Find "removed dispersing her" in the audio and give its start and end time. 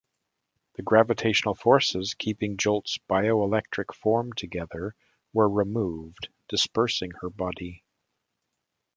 5.47-7.29